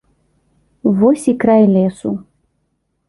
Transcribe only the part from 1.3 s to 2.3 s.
і край лесу.